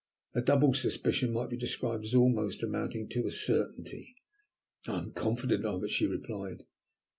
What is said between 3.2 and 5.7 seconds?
a certainty. "I am confident